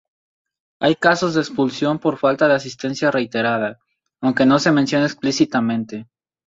[0.79, 3.77] Hay casos de expulsión por falta de asistencia reiterada,
[4.19, 6.07] aunque no se mencione explícitamente.